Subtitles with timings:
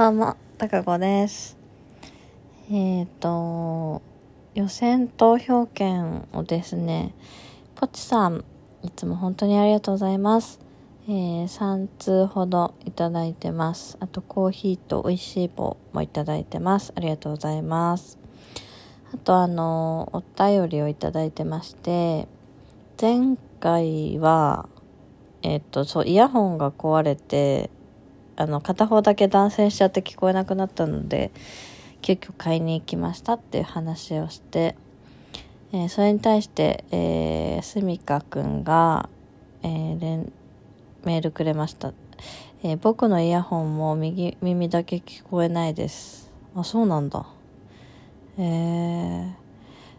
[0.00, 1.58] どうも、たかこです。
[2.72, 4.00] えっ、と、
[4.54, 7.12] 予選投票券をですね、
[7.74, 8.42] ポチさん、
[8.82, 10.58] いつも本当にありがとうございます。
[11.06, 13.98] えー、3通ほどいただいてます。
[14.00, 16.94] あと、コーヒーと美味しい棒もいただいてます。
[16.96, 18.18] ありがとうございます。
[19.12, 22.26] あと、あの、お便りをいただいてまして、
[22.98, 24.66] 前回は、
[25.42, 27.68] えっ、と、そう、イヤホンが壊れて、
[28.40, 31.30] あの片方だけ断線しちゃって聞こえなくなったので
[32.00, 34.76] 急遽買いに行きましたっていう話をして、
[35.72, 39.10] えーそれに対して、えー、すみかくんが、
[39.62, 40.30] えー
[41.04, 41.92] メールくれました、
[42.62, 46.32] えー僕のイヤホンも右耳だけ聞こえないです。
[46.56, 47.26] あそうなんだ。
[48.38, 49.32] えー、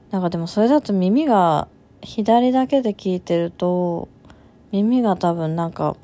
[0.09, 1.67] なんかでもそれだと耳が
[2.01, 4.09] 左だけで聞いてると
[4.71, 5.95] 耳が多分なんか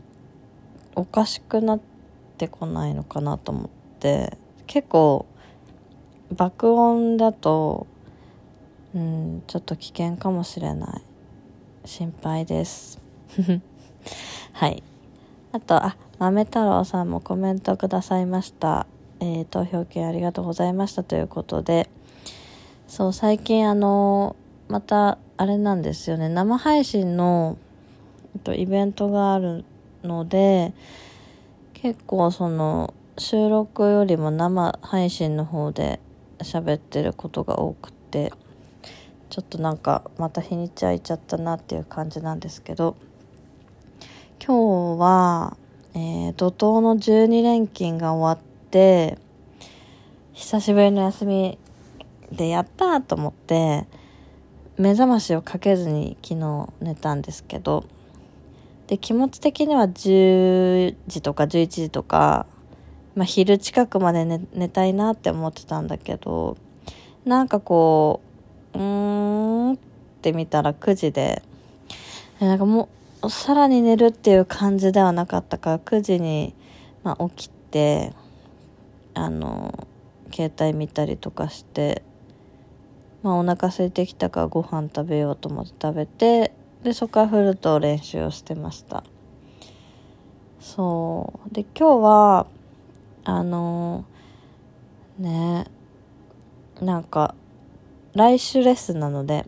[0.94, 1.97] おかしくなって
[2.45, 5.25] こないのかなと思って結構
[6.35, 7.88] 爆音だと
[8.93, 11.02] うんちょっと危険かもしれない。
[11.85, 12.99] 心配です。
[14.53, 14.83] はい。
[15.52, 18.88] あとあ豆太郎さんもコメントくださいました、
[19.19, 21.03] えー投票権ありがとうございました。
[21.03, 21.89] ということで
[22.88, 24.35] そう最近あの
[24.67, 26.27] またあれなんですよね。
[26.30, 27.58] 生配信の
[28.35, 29.63] えっとイベントがある
[30.03, 30.73] ので
[31.81, 36.00] 結構その収録よりも生配信の方で
[36.39, 38.33] 喋ってることが多くて
[39.30, 42.95] ちょっとなんかまた日にち空いちゃったなっていう感じなんですけど
[44.44, 45.58] 今日は、
[45.94, 49.20] えー怒涛の12連勤が終わって
[50.33, 51.59] 久しぶりの休み
[52.31, 53.86] でやったと思って
[54.78, 57.86] 目覚ましをかけずに昨日寝たんですけど
[58.88, 62.45] で気持ち的には10時とか11時とか、
[63.16, 66.58] まあ、昼近くまで寝寝たいなって思ってたんだけど
[67.26, 68.21] なんかこ
[68.73, 69.77] ううーんっ
[70.21, 71.43] て見たら9時で
[72.39, 72.87] なんかも
[73.21, 76.53] うさらに寝るっていう感じではなかったから9時に、
[77.03, 78.14] まあ、起きて
[79.14, 79.87] あの
[80.31, 82.03] 携帯見たりとかして、
[83.23, 86.53] まあ、お腹空いてきたからご飯食べようと思って食べて
[86.83, 89.04] でそこからフルートを練習をしてました。
[90.60, 91.54] そう。
[91.54, 92.48] で今日は
[93.23, 94.05] あの
[95.20, 95.65] ね
[96.82, 97.36] なんか
[98.14, 99.45] 来週レッスンなので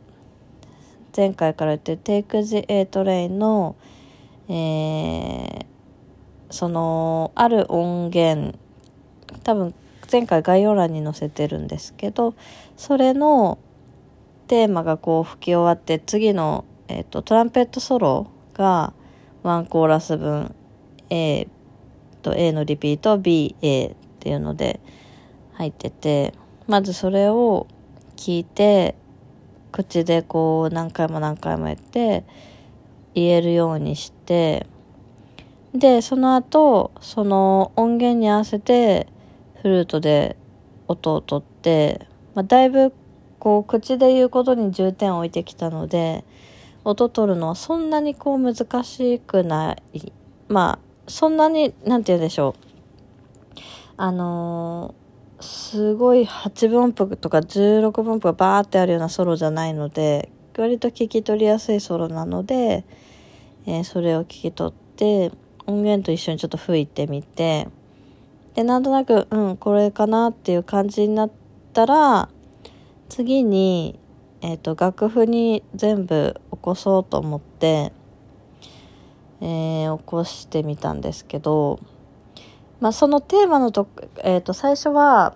[1.15, 3.75] 前回から言ってる Take the A トレインの
[4.47, 5.69] えー
[6.49, 8.57] そのある音源
[9.43, 9.73] 多分
[10.11, 12.33] 前回概要欄に載せてるんですけど
[12.75, 13.59] それの
[14.47, 18.93] テーマがこう吹き終わって次の、えー、とトランペットソロが
[19.43, 20.53] ワンコーラス分
[21.09, 21.47] A
[22.23, 24.79] と A のリピート BA っていうので
[25.53, 26.33] 入ってて
[26.67, 27.67] まずそれを
[28.17, 28.95] 聞いて
[29.71, 32.25] 口でこう何回も何回もやって
[33.13, 34.65] 言えるようにして
[35.73, 39.07] でその後その音源に合わせて
[39.61, 40.35] フルートで
[40.87, 42.93] 音を取って、まあ、だいぶ
[43.37, 46.25] こう口で言うことに重点を置いてきたので
[46.89, 50.11] 音取るのはそんなにこう難しくない。
[50.47, 53.59] まあそんなになんて言うんでしょう。
[53.97, 54.99] あのー
[55.41, 62.83] すごい8分音符とか16分音符がバーってあるようなソロじゃないので割と聞き取りやすいソロなので、
[63.65, 65.31] えーそれを聞き取って
[65.65, 67.69] 音源と一緒にちょっと吹いてみて
[68.53, 71.31] でなんとなくうんこれかなっていう感じになっ
[71.71, 72.27] たら
[73.09, 73.99] 次に、
[74.41, 77.91] えー、と楽譜に全部起こそうと思って、
[79.41, 81.79] えー起こしてみたんですけど、
[82.79, 83.87] まあ、そのテーマのと,、
[84.23, 85.35] えー、と最初は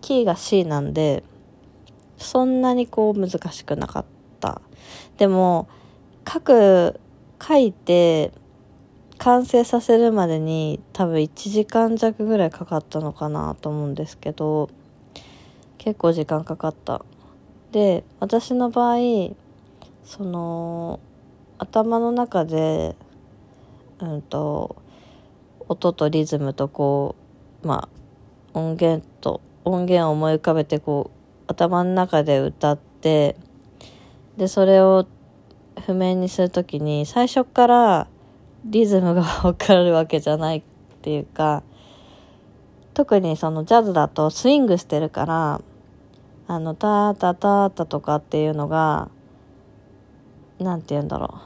[0.00, 1.24] キーが C なんで
[2.16, 4.04] そんなにこう難しくなかっ
[4.40, 4.60] た。
[5.16, 5.68] でも
[6.30, 7.00] 書く
[7.40, 8.32] 書いて
[9.18, 14.70] 完成させるまでに多分1時間弱ぐらいかかったのかなと思うんですけど
[15.76, 17.04] 結構時間かかった。
[17.72, 18.96] で私の場合
[20.04, 21.00] その
[21.58, 22.96] 頭の中で
[23.98, 24.76] うんと
[25.68, 27.14] 音とリズムとこ
[27.62, 27.88] うま
[28.54, 33.36] あ音源と音源を思い浮かべてこう頭の中で歌って
[34.36, 35.06] でそれを
[35.84, 38.08] 譜面にするときに最初から
[38.64, 40.62] リズムが 分かるわけじゃないっ
[41.02, 41.62] ていうか
[42.94, 45.60] 特にそのジャズだとスイングしてるから
[46.48, 49.08] あのタータタータとかっていうのが
[50.58, 51.40] なんて言うんだろ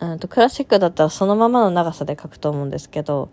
[0.00, 0.06] う。
[0.06, 3.30] うんとクラシックだったらそのままの長さで書くと思うんですけど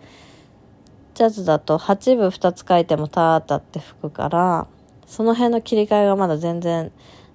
[1.14, 4.68] ジャズだと8部2つ書いてもタータって吹くから、
[5.06, 6.92] その辺の切り替えがまだ全然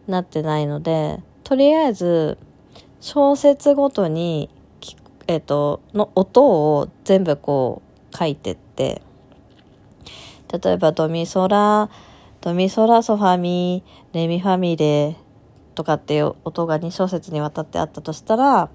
[0.08, 2.38] なってないので、とりあえず、
[3.00, 4.50] 小説ごとに、
[5.28, 6.44] えっ、と、の音
[6.74, 7.82] を全部こ
[8.12, 9.00] う書いてって、
[10.60, 11.88] 例えばドミソラ、
[12.40, 13.82] ドミソラソファミ、
[14.12, 15.16] レミファミレ
[15.74, 18.70] とかっていう音が2小節にわたってあったとしたら、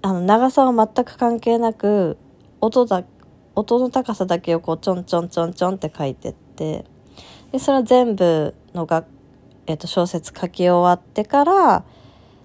[0.00, 2.16] あの長さは全く関係なく、
[2.60, 3.04] 音だ、
[3.54, 6.84] 音の高さだけをこうちょんちょんちょんちょんって書いてって、
[7.50, 9.04] で、それは全部のが、
[9.66, 11.84] えっ、と、小説書き終わってから、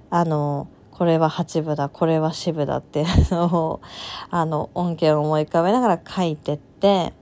[0.09, 3.81] あの、これは八部だ、これは四部だっていうのを、
[4.29, 7.13] あの、音源を思い浮かべながら書いてって、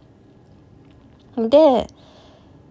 [1.38, 1.88] で、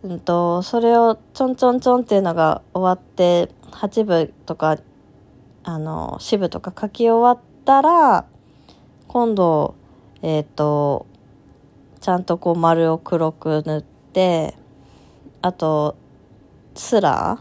[0.04, 4.76] うんと、それをちょんちょんちょんっていうのが終わって、八部とか、
[5.62, 8.26] あの、四部とか書き終わったら、
[9.08, 9.74] 今度、
[10.20, 11.06] えっ、と、
[12.02, 14.54] ちゃんとこう丸を黒く塗って、
[15.40, 15.96] あと、
[16.74, 17.38] スラ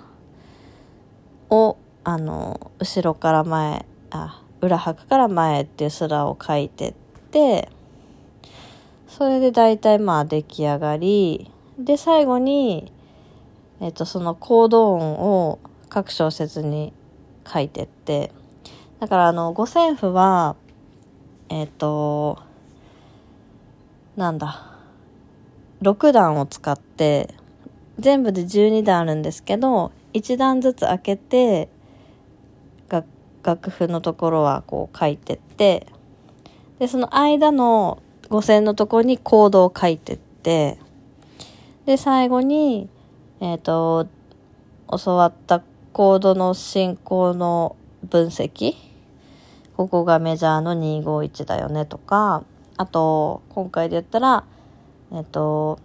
[1.50, 6.94] ーを、あの、後ろから前、あ、裏拍から前っていうスラーを書いてっ
[7.30, 7.68] て、
[9.10, 11.51] それで大体まあ出来上がり、
[11.84, 12.92] で、最後に、
[13.82, 15.60] えっ、と、そのコード音を
[15.90, 16.94] 各小節に
[17.46, 18.32] 書いてって、
[19.02, 20.56] だからあの、五線譜は、
[21.50, 22.40] えっ、と、
[24.16, 24.78] なんだ、
[25.82, 27.34] 6段を使って、
[28.00, 31.68] 全部で12段あるんですけど、1段ずつ開けて、
[32.88, 33.08] 楽
[33.44, 35.88] 楽譜のところはこう書いてって、
[36.80, 40.80] で、その間の五線のところにコードを書いてって、
[41.86, 42.90] で、最後に、
[43.42, 44.08] えっ、と、
[44.90, 47.76] 教わったコードの進行の
[48.10, 48.76] 分析。
[49.76, 52.44] ここがメジャーの251だよねとか、
[52.78, 54.46] あと、今回で言ったら、
[55.12, 55.78] えっ、と、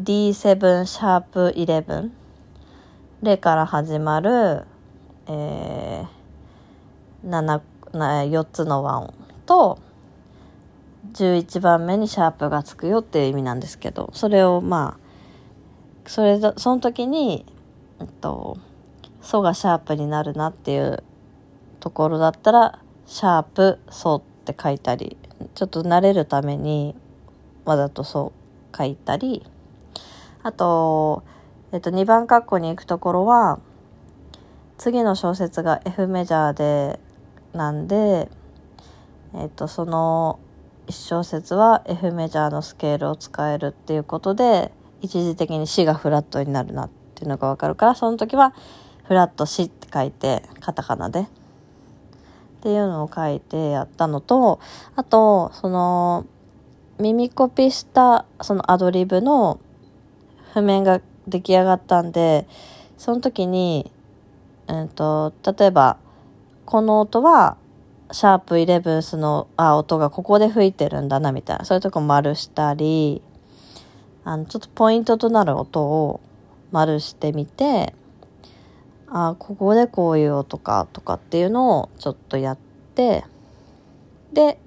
[0.00, 2.10] D7 シャープ11。
[3.22, 4.64] レから始まる、
[5.28, 7.60] えー、7、
[7.92, 9.14] 4つの和音
[9.46, 9.78] と、
[11.12, 17.44] 11番目にシャープがつくよっていう意味なんですけど、それをまあ、それだ、その時に、
[18.00, 18.58] えっと、
[19.20, 21.02] ソがシャープになるなっていう
[21.80, 25.16] ところだったら、シャープ、ソって書いたり、
[25.54, 26.94] ちょっと慣れるために、
[27.64, 28.32] わざとそ
[28.72, 29.44] う書いたり、
[30.42, 31.22] あと、
[31.72, 33.60] えっと、2番括弧に行くところは、
[34.78, 36.98] 次の小説が F メジャーで、
[37.52, 38.28] なんで、
[39.34, 40.38] えっと、その
[40.86, 48.54] 1小節は F メジャーのスケールを使えるっていうことで、一時的に C がフラットになるなっていうのがわかるから、その時は、
[49.04, 51.20] フラット C って書いて、カタカナで。
[51.20, 51.24] っ
[52.62, 54.60] ていうのを書いてやったのと、
[54.96, 56.26] あと、その、
[56.98, 59.58] 耳コピした、そのアドリブの
[60.54, 62.46] 譜面が出来上がったんで、
[62.96, 63.90] その時に、
[64.68, 65.96] うんと、例えば、
[66.64, 67.56] この音は、
[68.12, 71.64] シャープ11スの、あ、音がここで吹いてるんだな、みたいな。
[71.64, 73.22] そういうとこ丸したり、
[74.24, 76.20] あの、ちょっとポイントとなる音を
[76.72, 77.94] 丸してみて、
[79.08, 82.58] あ、ここでこういう音か、とかっていうのをちょっとやっ
[82.94, 83.24] て、
[84.32, 84.58] で、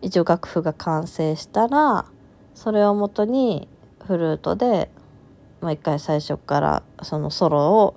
[0.00, 2.06] 一応楽譜が完成したら、
[2.54, 3.68] それをもとに
[4.06, 4.90] フルートで、
[5.60, 7.94] もう一回最初からそのソロを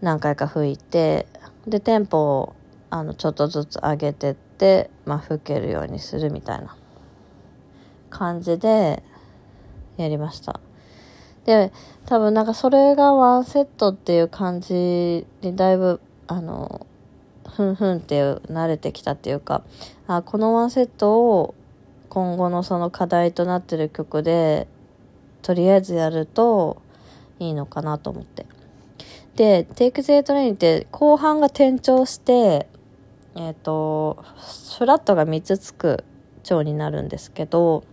[0.00, 1.26] 何回か吹いて、
[1.66, 2.56] で、テンポを
[2.92, 6.76] あのちょっとずつ上げてって、まあ、吹けるようにするみたいな
[8.10, 9.02] 感じで
[9.96, 10.60] やりました。
[11.46, 11.72] で、
[12.04, 16.86] 多分なんかそれがワンセットっていう感じにだいぶ、あの、
[17.56, 19.62] ふんふんっていう慣れてきたっていうか、
[20.06, 21.54] あ、このワンセットを
[22.10, 24.68] 今後のその課題となってる曲で、
[25.40, 26.82] とりあえずやると
[27.38, 28.44] いいのかなと思って。
[29.34, 32.68] で、 Take the A Train って後半が転調して、
[33.34, 34.22] えっ、と、
[34.78, 36.04] フラットが3つつく
[36.42, 37.84] 調になるんですけど、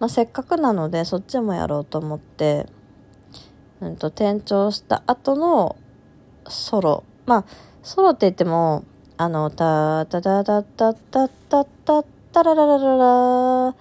[0.00, 2.66] まあ、せっかくなのでそっちもやろうと思って、
[3.80, 5.76] うんと、転調した後の
[6.48, 7.04] ソロ。
[7.26, 7.44] まあ、
[7.82, 8.84] ソロって言っても、
[9.16, 13.74] あの、タタタタタタタタタラララララっ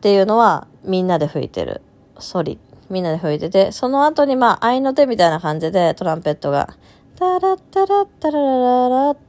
[0.00, 1.82] ていうのはみんなで吹いてる。
[2.18, 2.58] ソリ。
[2.88, 6.76] みんなで吹いてて、その後にまあ、合いの手みたいな感じでトランペットが、
[7.16, 9.27] タラッタラッタララララ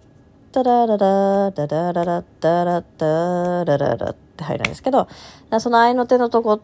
[0.52, 5.08] タラララタラララタラタラララって入るんですけど、
[5.60, 6.62] その合いの手のとこ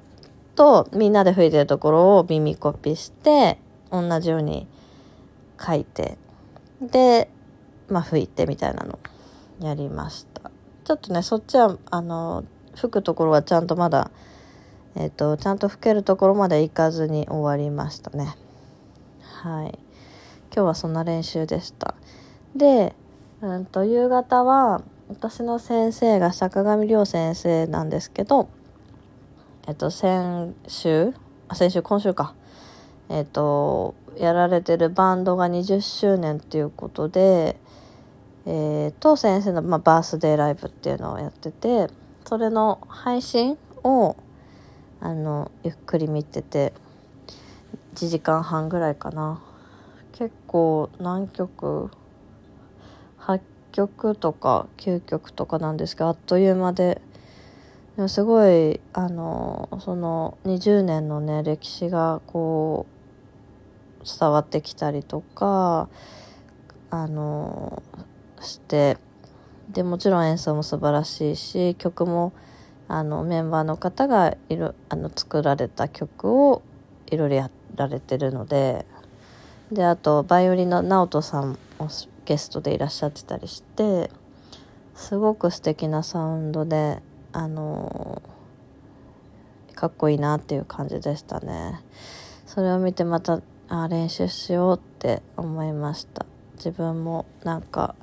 [0.55, 3.59] とみんなで吹いてるところを耳コピして、
[3.91, 4.67] 同じように
[5.63, 6.17] 書いて、
[6.81, 7.29] で、
[7.89, 8.97] まあ吹いてみたいなの
[9.59, 10.49] やりました。
[10.83, 12.43] ちょっとねそっちはあの
[12.75, 14.11] 吹くところはちゃんとまだ
[14.95, 18.35] えっ、とちゃんと吹けるところまで行かずに終わりましたね。
[19.21, 19.77] はい。
[20.53, 21.95] 今日はそんな練習でした。
[22.55, 22.95] で、
[23.45, 28.49] うんと、夕方は私の先生が坂上亮先生なんですけど
[29.67, 31.13] えっと先週
[31.47, 32.33] あ先週今週か。
[33.09, 37.57] えっとやられてるバンドが20周年っていうことで
[38.47, 41.87] えー、と先生の、まあ、バースデーライブっていうのをやってて
[42.25, 44.15] それの配信を
[45.01, 46.73] あのゆっくり見てて
[47.95, 49.41] 1時間半ぐらいかな。
[50.13, 51.91] 結構何曲
[53.75, 57.01] 曲とか9曲とかなんですけどあっという間で。
[58.09, 62.85] すごいあのその20年のね歴史がこ
[64.01, 65.87] う伝わってきたりとか
[66.89, 67.81] あの
[68.41, 68.97] して
[69.69, 72.33] でもちろん演奏も素晴らしいし曲も
[72.89, 76.63] あのメンバーの方がいろあの作られた曲を
[77.09, 78.85] いろいろやられてるので。
[79.71, 81.89] であとバイオリンの直人さんも
[82.25, 84.09] ゲストでいらっしゃってたりして
[84.95, 87.01] すごく素敵なサウンドで
[87.31, 88.21] あの
[89.75, 91.81] かっこいいなっていう感じでしたね。
[92.45, 96.25] それを見てまたあ練習しようって思いました。
[96.55, 97.95] 自分もなんか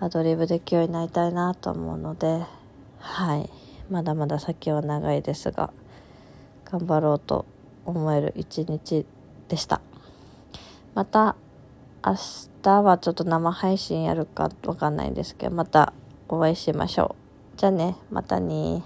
[0.00, 2.44] アドリブできるようになりたいなと思うので
[2.98, 3.48] はい。
[3.90, 5.72] まだまだ先は長いですが
[6.64, 7.46] 頑張ろうと
[7.84, 9.06] 思える一日
[9.48, 9.80] でした。
[10.94, 11.36] また
[12.04, 12.16] 明
[12.62, 15.92] 日はちょっと生配信やるかわかんないですけどまた
[16.28, 17.14] お会いしましょ
[17.54, 17.58] う。
[17.58, 18.82] じゃあねまたね